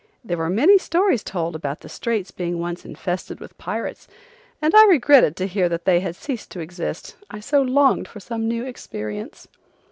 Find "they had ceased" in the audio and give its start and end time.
5.85-6.49